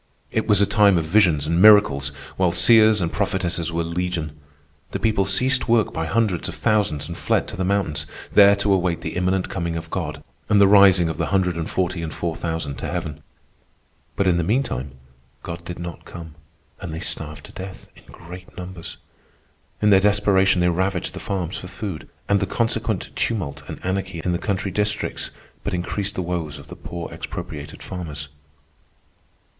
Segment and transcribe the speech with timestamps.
[0.31, 4.31] It was a time of visions and miracles, while seers and prophetesses were legion.
[4.93, 8.73] The people ceased work by hundreds of thousands and fled to the mountains, there to
[8.73, 12.11] await the imminent coming of God and the rising of the hundred and forty and
[12.11, 13.21] four thousand to heaven.
[14.15, 14.93] But in the meantime
[15.43, 16.33] God did not come,
[16.79, 18.97] and they starved to death in great numbers.
[19.83, 24.19] In their desperation they ravaged the farms for food, and the consequent tumult and anarchy
[24.25, 25.29] in the country districts
[25.63, 28.29] but increased the woes of the poor expropriated farmers.